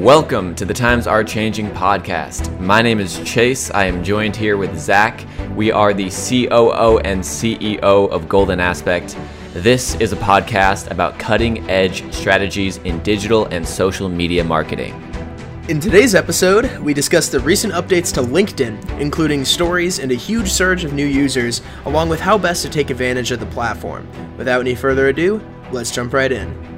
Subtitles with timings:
[0.00, 2.58] Welcome to the Times Are Changing podcast.
[2.58, 3.70] My name is Chase.
[3.70, 5.26] I am joined here with Zach.
[5.54, 9.18] We are the COO and CEO of Golden Aspect.
[9.52, 14.94] This is a podcast about cutting edge strategies in digital and social media marketing.
[15.68, 20.50] In today's episode, we discuss the recent updates to LinkedIn, including stories and a huge
[20.50, 24.08] surge of new users, along with how best to take advantage of the platform.
[24.38, 25.42] Without any further ado,
[25.72, 26.69] let's jump right in.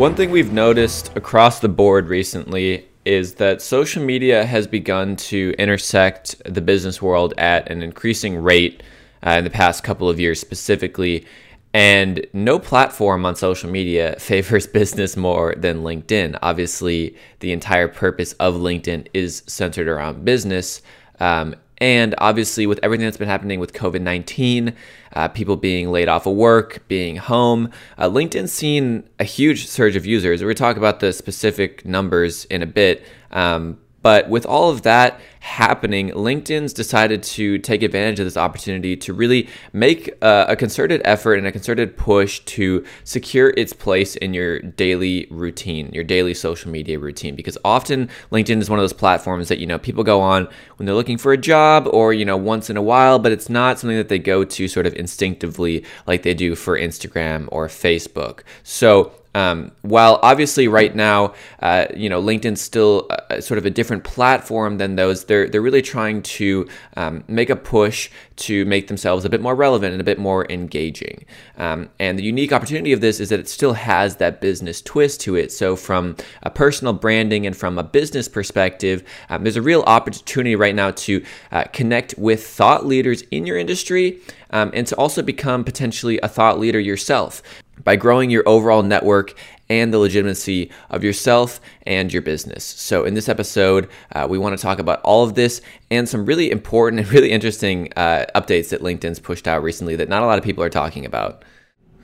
[0.00, 5.54] One thing we've noticed across the board recently is that social media has begun to
[5.58, 8.82] intersect the business world at an increasing rate
[9.26, 11.26] uh, in the past couple of years specifically.
[11.74, 16.38] And no platform on social media favors business more than LinkedIn.
[16.40, 20.80] Obviously, the entire purpose of LinkedIn is centered around business.
[21.18, 24.74] Um, and obviously, with everything that's been happening with COVID 19,
[25.14, 29.96] uh, people being laid off of work, being home, uh, LinkedIn's seen a huge surge
[29.96, 30.42] of users.
[30.42, 33.04] We're going to talk about the specific numbers in a bit.
[33.30, 38.94] Um, but with all of that happening, LinkedIn's decided to take advantage of this opportunity
[38.94, 44.16] to really make uh, a concerted effort and a concerted push to secure its place
[44.16, 47.34] in your daily routine, your daily social media routine.
[47.34, 50.46] Because often LinkedIn is one of those platforms that, you know, people go on
[50.76, 53.48] when they're looking for a job or, you know, once in a while, but it's
[53.48, 57.66] not something that they go to sort of instinctively like they do for Instagram or
[57.66, 58.40] Facebook.
[58.62, 63.70] So um, while obviously right now, uh, you know, LinkedIn's still uh, sort of a
[63.70, 65.24] different platform than those.
[65.30, 69.54] They're they're really trying to um, make a push to make themselves a bit more
[69.54, 71.24] relevant and a bit more engaging.
[71.56, 75.20] Um, and the unique opportunity of this is that it still has that business twist
[75.20, 75.52] to it.
[75.52, 80.56] So from a personal branding and from a business perspective, um, there's a real opportunity
[80.56, 84.18] right now to uh, connect with thought leaders in your industry.
[84.52, 87.40] Um, and to also become potentially a thought leader yourself
[87.84, 89.34] by growing your overall network
[89.70, 92.64] and the legitimacy of yourself and your business.
[92.64, 96.26] So, in this episode, uh, we want to talk about all of this and some
[96.26, 100.26] really important and really interesting uh, updates that LinkedIn's pushed out recently that not a
[100.26, 101.44] lot of people are talking about.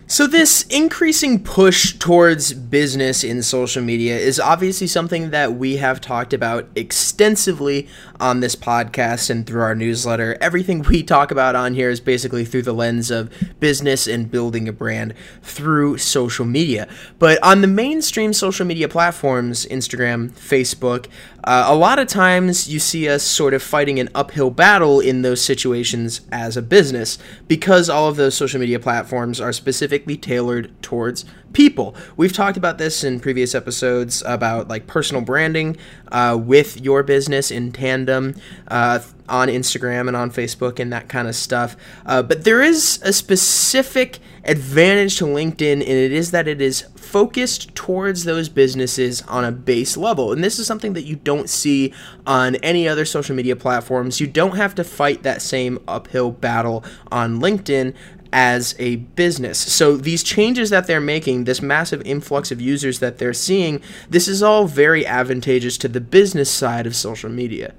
[0.09, 6.01] So, this increasing push towards business in social media is obviously something that we have
[6.01, 7.89] talked about extensively
[8.21, 10.39] on this podcast and through our newsletter.
[10.41, 14.69] Everything we talk about on here is basically through the lens of business and building
[14.69, 15.13] a brand
[15.43, 16.87] through social media.
[17.19, 21.07] But on the mainstream social media platforms, Instagram, Facebook,
[21.47, 25.23] uh, a lot of times you see us sort of fighting an uphill battle in
[25.23, 29.53] those situations as a business because all of those social media platforms are
[29.97, 31.97] specifically tailored towards people.
[32.19, 35.79] We've talked about this in previous episodes about like personal branding
[36.13, 38.35] uh, with your business in tandem
[38.69, 41.77] uh, on Instagram and on Facebook and that kind of stuff.
[42.05, 46.83] Uh, but there is a specific advantage to LinkedIn, and it is that it is
[46.95, 50.33] focused towards those businesses on a base level.
[50.33, 51.93] And this is something that you don't see
[52.27, 54.21] on any other social media platforms.
[54.21, 57.95] You don't have to fight that same uphill battle on LinkedIn
[58.33, 59.59] as a business.
[59.59, 64.29] So these changes that they're making, this massive influx of users that they're seeing, this
[64.29, 67.75] is all very advantageous to the business side of social media.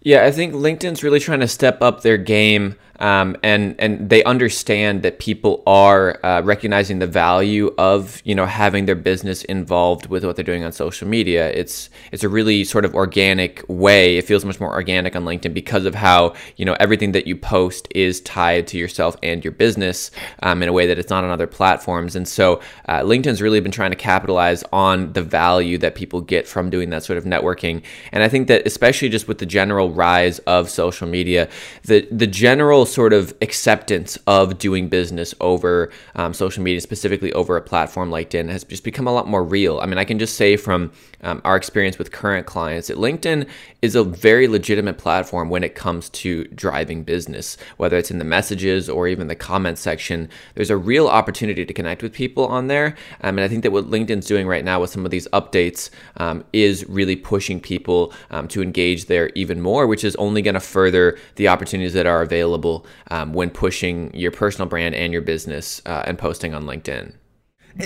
[0.00, 4.22] Yeah, I think LinkedIn's really trying to step up their game um, and and they
[4.22, 10.06] understand that people are uh, recognizing the value of you know having their business involved
[10.06, 11.50] with what they're doing on social media.
[11.50, 14.18] It's it's a really sort of organic way.
[14.18, 17.36] It feels much more organic on LinkedIn because of how you know everything that you
[17.36, 20.12] post is tied to yourself and your business
[20.44, 22.14] um, in a way that it's not on other platforms.
[22.14, 26.46] And so uh, LinkedIn's really been trying to capitalize on the value that people get
[26.46, 27.82] from doing that sort of networking.
[28.12, 31.48] And I think that especially just with the general rise of social media,
[31.82, 37.56] the the general sort of acceptance of doing business over um, social media, specifically over
[37.56, 39.80] a platform like LinkedIn, has just become a lot more real.
[39.80, 40.92] I mean, I can just say from
[41.22, 43.48] um, our experience with current clients that LinkedIn
[43.80, 48.24] is a very legitimate platform when it comes to driving business, whether it's in the
[48.24, 50.28] messages or even the comment section.
[50.54, 52.96] There's a real opportunity to connect with people on there.
[53.20, 55.90] Um, and I think that what LinkedIn's doing right now with some of these updates
[56.16, 60.54] um, is really pushing people um, to engage there even more, which is only going
[60.54, 65.22] to further the opportunities that are available um, when pushing your personal brand and your
[65.22, 67.14] business uh, and posting on LinkedIn.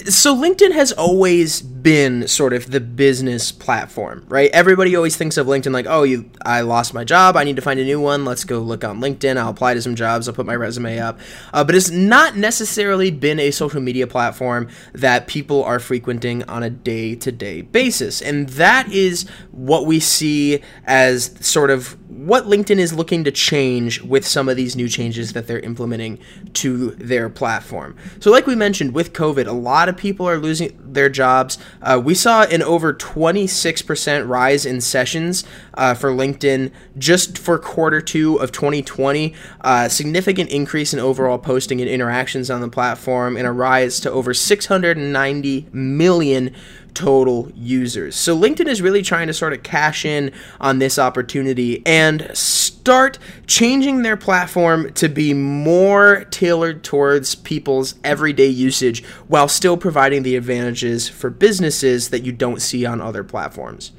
[0.06, 4.50] So LinkedIn has always been sort of the business platform, right?
[4.52, 7.62] Everybody always thinks of LinkedIn like, "Oh, you I lost my job, I need to
[7.62, 8.24] find a new one.
[8.24, 9.36] Let's go look on LinkedIn.
[9.36, 11.20] I'll apply to some jobs, I'll put my resume up."
[11.54, 16.64] Uh, but it's not necessarily been a social media platform that people are frequenting on
[16.64, 18.20] a day-to-day basis.
[18.20, 24.02] And that is what we see as sort of what LinkedIn is looking to change
[24.02, 26.18] with some of these new changes that they're implementing
[26.54, 27.94] to their platform.
[28.20, 31.58] So, like we mentioned, with COVID, a lot of people are losing their jobs.
[31.82, 35.44] Uh, we saw an over 26% rise in sessions
[35.74, 39.34] uh, for LinkedIn just for quarter two of 2020.
[39.60, 44.10] Uh, significant increase in overall posting and interactions on the platform, and a rise to
[44.10, 46.54] over 690 million
[46.96, 48.16] total users.
[48.16, 53.18] So LinkedIn is really trying to sort of cash in on this opportunity and start
[53.46, 60.36] changing their platform to be more tailored towards people's everyday usage while still providing the
[60.36, 63.92] advantages for businesses that you don't see on other platforms.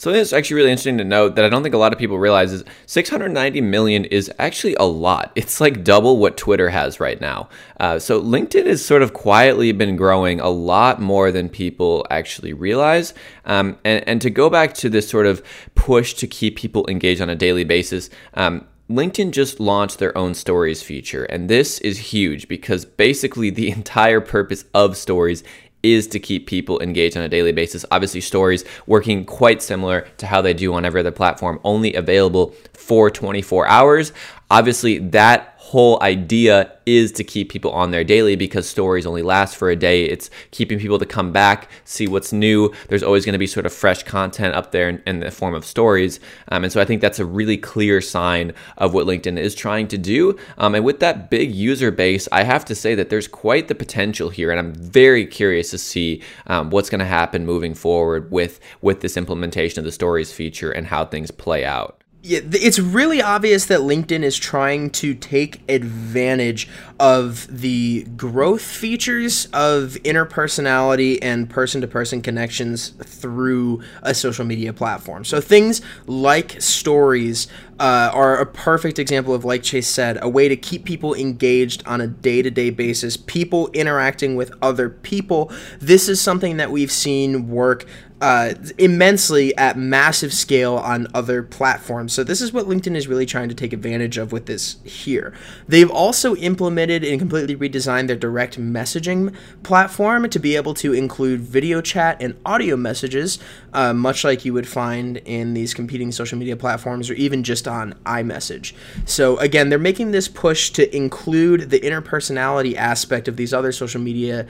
[0.00, 2.20] Something that's actually really interesting to note that I don't think a lot of people
[2.20, 5.32] realize is 690 million is actually a lot.
[5.34, 7.48] It's like double what Twitter has right now.
[7.80, 12.52] Uh, so LinkedIn has sort of quietly been growing a lot more than people actually
[12.52, 13.12] realize.
[13.44, 15.42] Um, and, and to go back to this sort of
[15.74, 20.32] push to keep people engaged on a daily basis, um, LinkedIn just launched their own
[20.32, 25.44] stories feature, and this is huge because basically the entire purpose of stories
[25.82, 27.84] is to keep people engaged on a daily basis.
[27.90, 32.54] Obviously, stories working quite similar to how they do on every other platform, only available
[32.72, 34.12] for 24 hours.
[34.50, 39.54] Obviously, that whole idea is to keep people on there daily because stories only last
[39.54, 40.06] for a day.
[40.06, 42.72] It's keeping people to come back, see what's new.
[42.88, 45.52] There's always going to be sort of fresh content up there in, in the form
[45.54, 46.20] of stories.
[46.48, 49.88] Um, and so I think that's a really clear sign of what LinkedIn is trying
[49.88, 50.38] to do.
[50.56, 53.74] Um, and with that big user base, I have to say that there's quite the
[53.74, 54.50] potential here.
[54.50, 59.02] And I'm very curious to see um, what's going to happen moving forward with, with
[59.02, 63.66] this implementation of the stories feature and how things play out yeah, it's really obvious
[63.66, 66.68] that LinkedIn is trying to take advantage
[66.98, 74.72] of the growth features of interpersonality and person to person connections through a social media
[74.72, 75.24] platform.
[75.24, 77.46] So, things like stories
[77.78, 81.86] uh, are a perfect example of, like Chase said, a way to keep people engaged
[81.86, 85.52] on a day to day basis, people interacting with other people.
[85.78, 87.86] This is something that we've seen work
[88.20, 92.12] uh, immensely at massive scale on other platforms.
[92.12, 95.32] So this is what LinkedIn is really trying to take advantage of with this here.
[95.68, 101.40] They've also implemented and completely redesigned their direct messaging platform to be able to include
[101.40, 103.38] video chat and audio messages,
[103.72, 107.68] uh, much like you would find in these competing social media platforms or even just
[107.68, 108.72] on iMessage.
[109.04, 114.00] So again, they're making this push to include the interpersonality aspect of these other social
[114.00, 114.46] media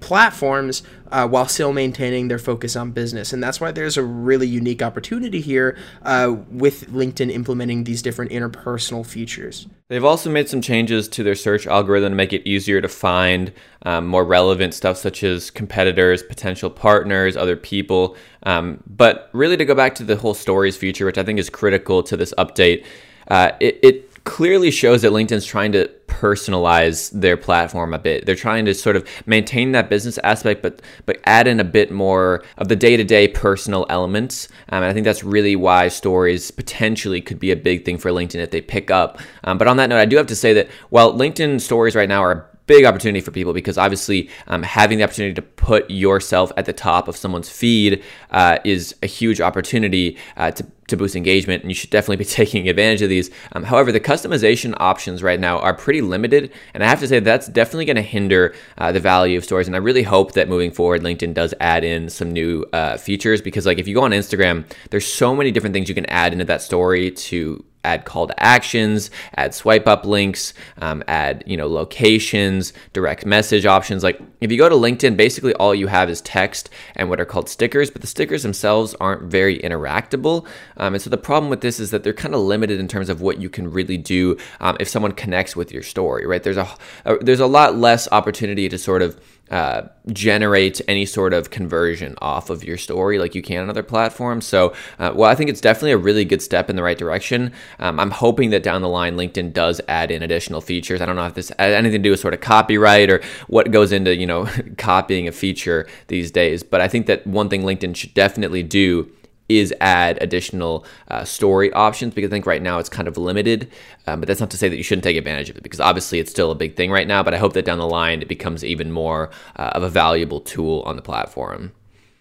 [0.00, 3.32] platforms uh, while still maintaining their focus on business.
[3.32, 8.30] And that's why there's a really unique opportunity here uh, with LinkedIn implementing these different
[8.30, 9.66] interpersonal features.
[9.88, 13.52] They've also made some changes to their search algorithm to make it easier to find
[13.82, 18.16] um, more relevant stuff such as competitors, potential partners, other people.
[18.42, 21.48] Um, but really, to go back to the whole stories feature, which I think is
[21.48, 22.84] critical to this update,
[23.28, 28.26] uh, it, it clearly shows that LinkedIn's trying to personalize their platform a bit.
[28.26, 31.90] They're trying to sort of maintain that business aspect, but but add in a bit
[31.90, 34.48] more of the day to day personal elements.
[34.70, 38.10] Um, and I think that's really why stories potentially could be a big thing for
[38.10, 39.20] LinkedIn if they pick up.
[39.44, 42.08] Um, but on that note, I do have to say that while LinkedIn stories right
[42.08, 45.88] now are a big opportunity for people because obviously um, having the opportunity to put
[45.88, 48.02] yourself at the top of someone's feed
[48.32, 52.24] uh, is a huge opportunity uh, to, to boost engagement and you should definitely be
[52.40, 53.30] taking advantage of these.
[53.52, 57.20] Um, however the customization options right now are pretty limited and i have to say
[57.20, 60.48] that's definitely going to hinder uh, the value of stories and i really hope that
[60.48, 64.02] moving forward linkedin does add in some new uh, features because like if you go
[64.02, 68.04] on instagram there's so many different things you can add into that story to add
[68.04, 74.02] call to actions, add swipe up links, um, add you know locations, direct message options.
[74.02, 77.24] Like if you go to LinkedIn, basically all you have is text and what are
[77.24, 80.46] called stickers, but the stickers themselves aren't very interactable.
[80.76, 83.08] Um, and so the problem with this is that they're kind of limited in terms
[83.08, 86.26] of what you can really do um, if someone connects with your story.
[86.26, 86.42] Right?
[86.42, 86.68] There's a,
[87.04, 89.18] a there's a lot less opportunity to sort of
[89.50, 93.82] uh, generate any sort of conversion off of your story like you can on other
[93.82, 94.46] platforms.
[94.46, 97.52] So, uh, well, I think it's definitely a really good step in the right direction.
[97.78, 101.00] Um, I'm hoping that down the line, LinkedIn does add in additional features.
[101.00, 103.70] I don't know if this has anything to do with sort of copyright or what
[103.70, 104.48] goes into, you know,
[104.78, 109.10] copying a feature these days, but I think that one thing LinkedIn should definitely do
[109.48, 113.70] is add additional uh, story options because I think right now it's kind of limited.
[114.06, 116.18] Um, but that's not to say that you shouldn't take advantage of it because obviously
[116.18, 117.22] it's still a big thing right now.
[117.22, 120.40] But I hope that down the line it becomes even more uh, of a valuable
[120.40, 121.72] tool on the platform.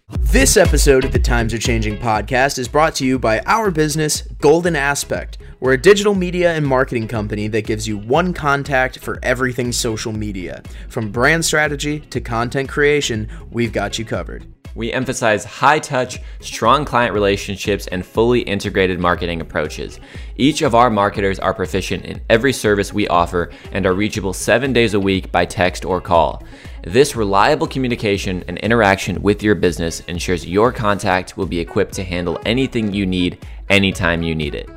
[0.08, 4.22] This episode of the Times Are Changing podcast is brought to you by our business,
[4.40, 5.40] Golden Aspect.
[5.60, 10.14] We're a digital media and marketing company that gives you one contact for everything social
[10.14, 10.62] media.
[10.90, 14.55] From brand strategy to content creation, we've got you covered.
[14.76, 20.02] We emphasize high touch, strong client relationships, and fully integrated marketing approaches.
[20.36, 24.74] Each of our marketers are proficient in every service we offer and are reachable seven
[24.74, 26.44] days a week by text or call.
[26.84, 32.04] This reliable communication and interaction with your business ensures your contact will be equipped to
[32.04, 34.70] handle anything you need anytime you need it.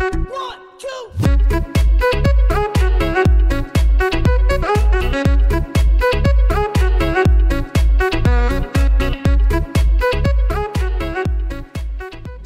[0.00, 1.77] One, two.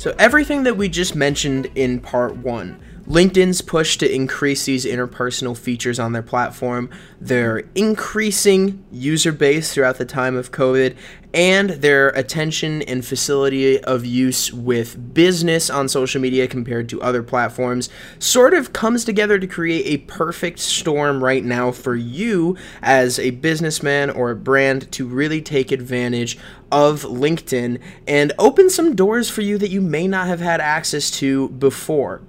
[0.02, 2.80] So, everything that we just mentioned in part one
[3.12, 6.88] LinkedIn's push to increase these interpersonal features on their platform,
[7.20, 10.96] their increasing user base throughout the time of COVID,
[11.34, 17.22] and their attention and facility of use with business on social media compared to other
[17.22, 23.18] platforms sort of comes together to create a perfect storm right now for you as
[23.18, 26.38] a businessman or a brand to really take advantage
[26.70, 31.10] of LinkedIn and open some doors for you that you may not have had access
[31.10, 32.22] to before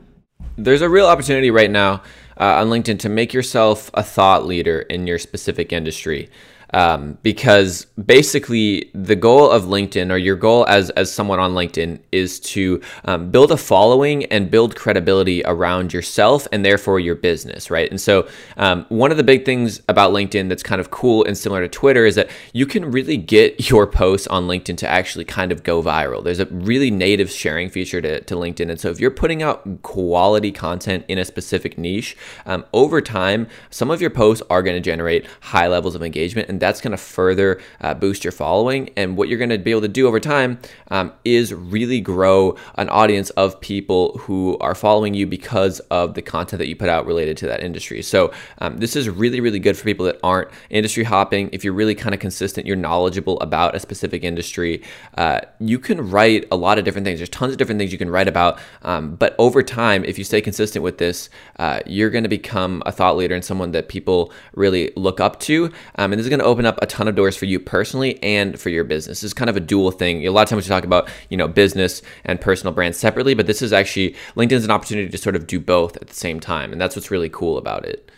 [0.57, 2.01] there's a real opportunity right now
[2.39, 6.29] uh, on LinkedIn to make yourself a thought leader in your specific industry
[6.73, 11.99] um, because basically the goal of LinkedIn or your goal as as someone on LinkedIn
[12.11, 17.69] is to um, build a following and build credibility around yourself and therefore your business,
[17.69, 17.89] right?
[17.89, 18.27] And so
[18.57, 21.69] um, one of the big things about LinkedIn that's kind of cool and similar to
[21.69, 25.63] Twitter is that you can really get your posts on LinkedIn to actually kind of
[25.63, 26.23] go viral.
[26.23, 29.83] There's a really native sharing feature to, to LinkedIn, and so if you're putting out
[29.83, 34.75] quality content in a specific niche, um, over time, some of your posts are going
[34.75, 38.89] to generate high levels of engagement and that's going to further uh, boost your following.
[38.96, 40.60] And what you're going to be able to do over time
[40.91, 46.22] um, is really grow an audience of people who are following you because of the
[46.22, 48.01] content that you put out related to that industry.
[48.01, 51.50] So um, this is really, really good for people that aren't industry hopping.
[51.51, 54.82] If you're really kind of consistent, you're knowledgeable about a specific industry,
[55.17, 57.20] uh, you can write a lot of different things.
[57.20, 58.58] There's tons of different things you can write about.
[58.84, 61.29] Um, but over time, if you stay consistent with this,
[61.60, 65.41] uh, you're going to become a thought leader and someone that people really look up
[65.41, 65.65] to.
[65.96, 68.22] Um, and this is going to open up a ton of doors for you personally
[68.22, 69.24] and for your business.
[69.24, 70.25] It's kind of a dual thing.
[70.27, 73.48] A lot of times we talk about, you know, business and personal brands separately, but
[73.48, 76.72] this is actually LinkedIn's an opportunity to sort of do both at the same time.
[76.72, 78.12] And that's what's really cool about it.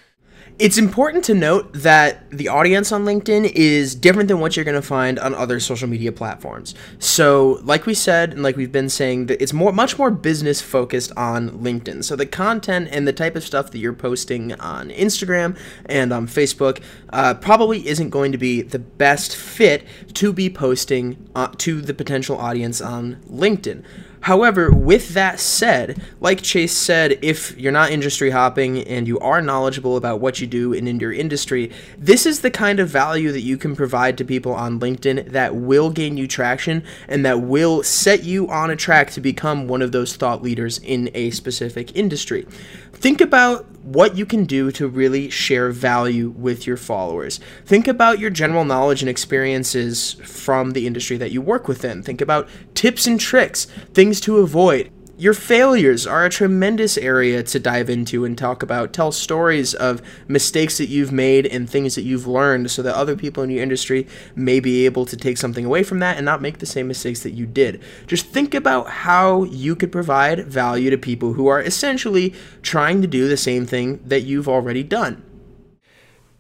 [0.58, 4.76] It's important to note that the audience on LinkedIn is different than what you're going
[4.76, 6.74] to find on other social media platforms.
[6.98, 10.62] So, like we said, and like we've been saying, that it's more, much more business
[10.62, 12.06] focused on LinkedIn.
[12.06, 15.58] So, the content and the type of stuff that you're posting on Instagram
[15.88, 16.82] and on Facebook
[17.12, 21.94] uh, probably isn't going to be the best fit to be posting uh, to the
[21.94, 23.84] potential audience on LinkedIn.
[24.26, 29.40] However, with that said, like Chase said, if you're not industry hopping and you are
[29.40, 33.32] knowledgeable about what you do and in your industry, this is the kind of value
[33.32, 37.42] that you can provide to people on LinkedIn that will gain you traction and that
[37.42, 41.30] will set you on a track to become one of those thought leaders in a
[41.30, 42.48] specific industry.
[42.96, 47.40] Think about what you can do to really share value with your followers.
[47.66, 52.02] Think about your general knowledge and experiences from the industry that you work within.
[52.02, 54.92] Think about tips and tricks, things to avoid.
[55.18, 58.92] Your failures are a tremendous area to dive into and talk about.
[58.92, 63.16] Tell stories of mistakes that you've made and things that you've learned so that other
[63.16, 66.42] people in your industry may be able to take something away from that and not
[66.42, 67.82] make the same mistakes that you did.
[68.08, 73.08] Just think about how you could provide value to people who are essentially trying to
[73.08, 75.24] do the same thing that you've already done.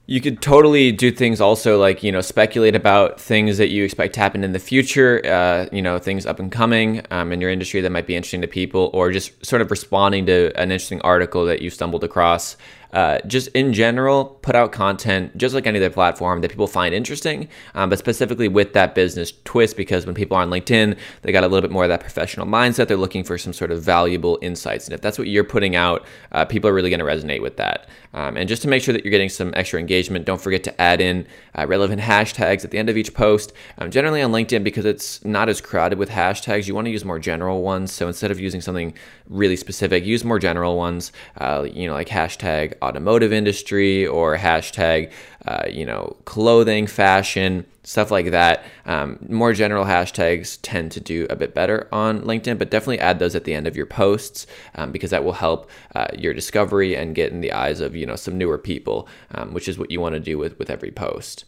[0.07, 4.13] You could totally do things also like, you know, speculate about things that you expect
[4.13, 7.49] to happen in the future, uh, you know, things up and coming um, in your
[7.49, 11.01] industry that might be interesting to people, or just sort of responding to an interesting
[11.01, 12.55] article that you stumbled across
[12.95, 16.95] uh, just in general, put out content just like any other platform that people find
[16.95, 21.33] interesting, um, but specifically with that business twist because when people are on LinkedIn, they
[21.33, 22.87] got a little bit more of that professional mindset.
[22.87, 24.85] They're looking for some sort of valuable insights.
[24.85, 27.57] And if that's what you're putting out, uh, people are really going to resonate with
[27.57, 27.89] that.
[28.13, 30.81] Um, and just to make sure that you're getting some extra engagement, don't forget to
[30.81, 33.51] add in uh, relevant hashtags at the end of each post.
[33.77, 37.03] Um, generally on LinkedIn, because it's not as crowded with hashtags, you want to use
[37.03, 37.91] more general ones.
[37.91, 38.93] So instead of using something
[39.27, 45.11] really specific, use more general ones, uh, you know, like hashtag automotive industry or hashtag,
[45.45, 48.63] uh, you know, clothing, fashion, stuff like that.
[48.85, 53.19] Um, more general hashtags tend to do a bit better on LinkedIn, but definitely add
[53.19, 56.95] those at the end of your posts um, because that will help uh, your discovery
[56.95, 59.91] and get in the eyes of you know some newer people, um, which is what
[59.91, 61.45] you want to do with with every post.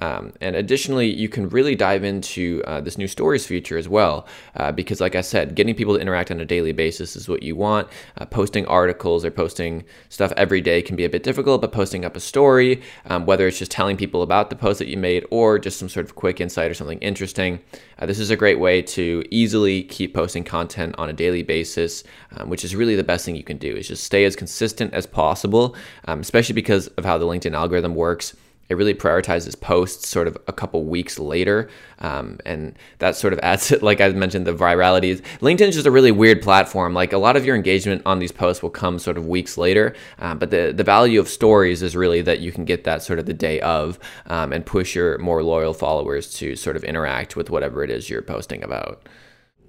[0.00, 4.26] Um, and additionally, you can really dive into uh, this new stories feature as well,
[4.56, 7.42] uh, because, like I said, getting people to interact on a daily basis is what
[7.42, 7.88] you want.
[8.16, 12.04] Uh, posting articles or posting stuff every day can be a bit difficult, but posting
[12.04, 15.26] up a story, um, whether it's just telling people about the post that you made
[15.30, 17.58] or just some sort of quick insight or something interesting,
[17.98, 22.04] uh, this is a great way to easily keep posting content on a daily basis,
[22.36, 23.74] um, which is really the best thing you can do.
[23.74, 25.74] Is just stay as consistent as possible,
[26.06, 28.36] um, especially because of how the LinkedIn algorithm works
[28.68, 31.68] it really prioritizes posts sort of a couple weeks later.
[32.00, 35.20] Um, and that sort of adds, it, like I mentioned, the virality.
[35.40, 36.94] LinkedIn is just a really weird platform.
[36.94, 39.94] Like a lot of your engagement on these posts will come sort of weeks later.
[40.18, 43.18] Um, but the, the value of stories is really that you can get that sort
[43.18, 47.36] of the day of um, and push your more loyal followers to sort of interact
[47.36, 49.08] with whatever it is you're posting about.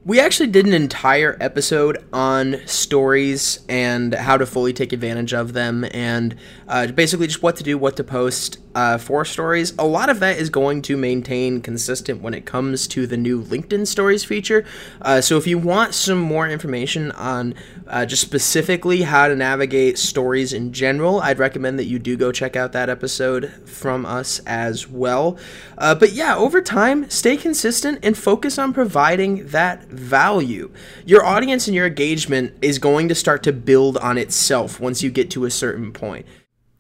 [0.06, 5.52] We actually did an entire episode on stories and how to fully take advantage of
[5.52, 6.38] them, and
[6.70, 9.74] uh, basically just what to do, what to post uh, for stories.
[9.80, 13.44] A lot of that is going to maintain consistent when it comes to the new
[13.44, 14.64] LinkedIn Stories feature.
[15.02, 17.56] Uh, so if you want some more information on
[17.88, 22.32] uh, just specifically how to navigate stories in general, I'd recommend that you do go
[22.32, 25.38] check out that episode from us as well.
[25.78, 30.72] Uh, but yeah, over time, stay consistent and focus on providing that value.
[31.04, 35.10] Your audience and your engagement is going to start to build on itself once you
[35.10, 36.28] get to a certain point.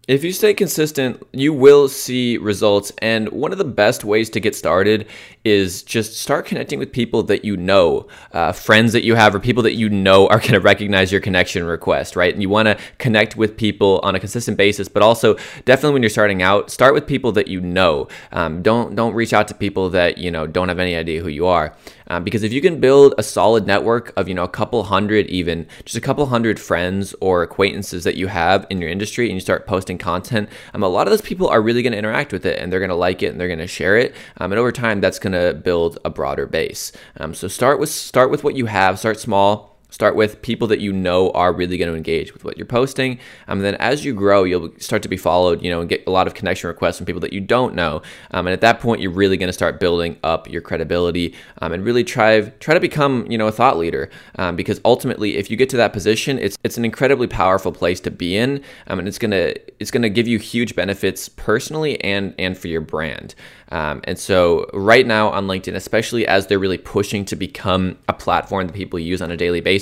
[0.10, 2.92] If you stay consistent, you will see results.
[2.98, 5.06] And one of the best ways to get started
[5.46, 9.40] is just start connecting with people that you know, uh, friends that you have, or
[9.40, 12.34] people that you know are going to recognize your connection request, right?
[12.34, 15.36] And you want to connect with people on a consistent basis, but also
[15.66, 18.08] definitely when you're starting out, start with people that you know.
[18.32, 21.30] Um, don't don't reach out to people that you know don't have any idea who
[21.30, 21.76] you are.
[22.08, 25.28] Um, because if you can build a solid network of you know a couple hundred
[25.28, 29.36] even just a couple hundred friends or acquaintances that you have in your industry and
[29.36, 32.32] you start posting content um, a lot of those people are really going to interact
[32.32, 34.52] with it and they're going to like it and they're going to share it um,
[34.52, 36.92] and over time that's going to build a broader base.
[37.18, 40.80] Um, so start with start with what you have start small Start with people that
[40.80, 43.20] you know are really going to engage with what you're posting.
[43.48, 46.04] Um, and then as you grow, you'll start to be followed, you know, and get
[46.06, 48.02] a lot of connection requests from people that you don't know.
[48.32, 51.74] Um, and at that point, you're really going to start building up your credibility um,
[51.74, 54.10] and really try try to become, you know, a thought leader.
[54.38, 58.00] Um, because ultimately, if you get to that position, it's it's an incredibly powerful place
[58.02, 62.36] to be in, um, and it's gonna it's gonna give you huge benefits personally and
[62.38, 63.34] and for your brand.
[63.72, 68.14] Um, and so, right now on LinkedIn, especially as they're really pushing to become a
[68.14, 69.79] platform that people use on a daily basis,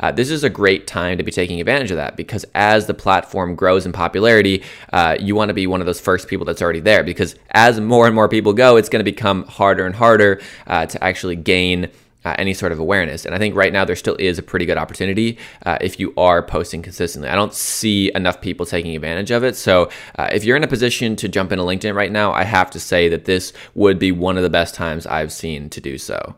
[0.00, 2.94] uh, this is a great time to be taking advantage of that because as the
[2.94, 6.62] platform grows in popularity, uh, you want to be one of those first people that's
[6.62, 9.94] already there because as more and more people go, it's going to become harder and
[9.94, 11.90] harder uh, to actually gain
[12.26, 13.24] uh, any sort of awareness.
[13.24, 16.12] And I think right now there still is a pretty good opportunity uh, if you
[16.16, 17.28] are posting consistently.
[17.28, 19.54] I don't see enough people taking advantage of it.
[19.54, 22.68] So uh, if you're in a position to jump into LinkedIn right now, I have
[22.72, 25.98] to say that this would be one of the best times I've seen to do
[25.98, 26.34] so.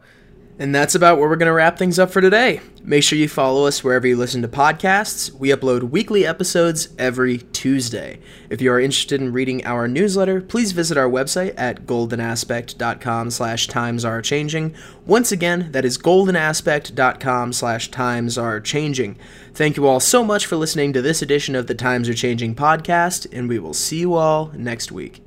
[0.58, 2.60] And that's about where we're going to wrap things up for today.
[2.82, 5.30] Make sure you follow us wherever you listen to podcasts.
[5.32, 8.18] We upload weekly episodes every Tuesday.
[8.50, 13.68] If you are interested in reading our newsletter, please visit our website at goldenaspect.com slash
[13.68, 14.74] times are changing.
[15.06, 19.16] Once again, that is goldenaspect.com slash times are changing.
[19.54, 22.54] Thank you all so much for listening to this edition of the Times Are Changing
[22.54, 25.22] podcast, and we will see you all next week.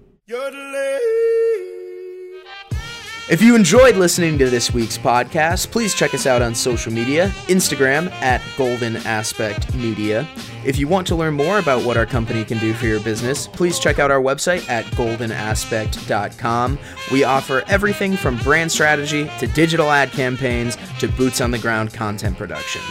[3.31, 7.29] If you enjoyed listening to this week's podcast, please check us out on social media
[7.47, 10.27] Instagram at Golden Aspect Media.
[10.65, 13.47] If you want to learn more about what our company can do for your business,
[13.47, 16.79] please check out our website at goldenaspect.com.
[17.09, 21.93] We offer everything from brand strategy to digital ad campaigns to boots on the ground
[21.93, 22.81] content production.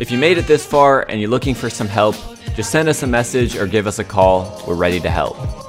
[0.00, 2.16] If you made it this far and you're looking for some help,
[2.56, 4.64] just send us a message or give us a call.
[4.66, 5.59] We're ready to help.